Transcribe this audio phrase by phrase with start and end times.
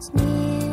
[0.00, 0.69] it's near.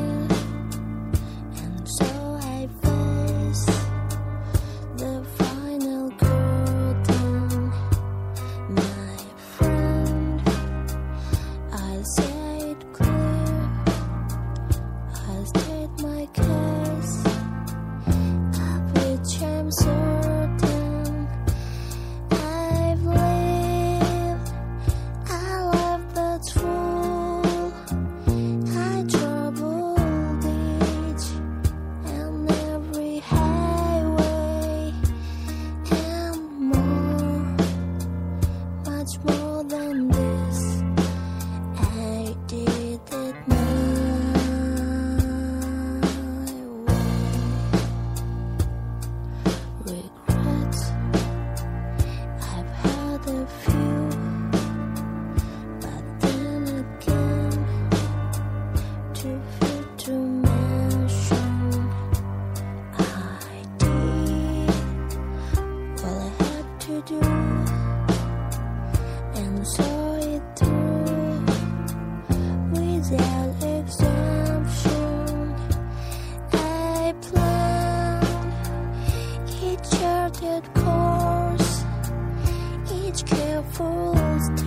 [84.13, 84.66] to